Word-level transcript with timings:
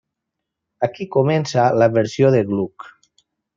Aquí 0.87 1.07
comença 1.17 1.67
la 1.83 1.91
versió 1.99 2.35
de 2.37 2.43
Gluck. 2.51 2.91